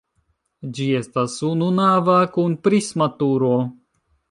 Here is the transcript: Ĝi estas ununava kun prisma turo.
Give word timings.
Ĝi 0.77 0.87
estas 0.99 1.35
ununava 1.51 2.17
kun 2.39 2.57
prisma 2.69 3.11
turo. 3.23 3.55